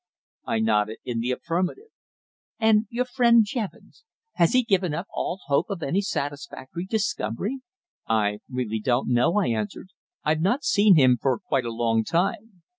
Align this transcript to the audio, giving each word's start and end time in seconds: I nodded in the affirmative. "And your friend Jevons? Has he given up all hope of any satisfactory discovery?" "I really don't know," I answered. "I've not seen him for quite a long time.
I 0.45 0.57
nodded 0.57 0.97
in 1.05 1.19
the 1.19 1.29
affirmative. 1.29 1.91
"And 2.57 2.87
your 2.89 3.05
friend 3.05 3.45
Jevons? 3.45 4.03
Has 4.33 4.53
he 4.53 4.63
given 4.63 4.95
up 4.95 5.05
all 5.13 5.41
hope 5.45 5.69
of 5.69 5.83
any 5.83 6.01
satisfactory 6.01 6.85
discovery?" 6.87 7.59
"I 8.07 8.39
really 8.49 8.79
don't 8.79 9.09
know," 9.09 9.37
I 9.37 9.49
answered. 9.49 9.89
"I've 10.23 10.41
not 10.41 10.63
seen 10.63 10.95
him 10.95 11.19
for 11.21 11.37
quite 11.37 11.65
a 11.65 11.71
long 11.71 12.03
time. 12.03 12.63